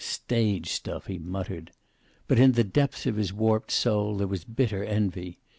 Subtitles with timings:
[0.03, 1.71] "Stage stuff!" he muttered.
[2.27, 5.37] But in the depths of his warped soul there was bitter envy.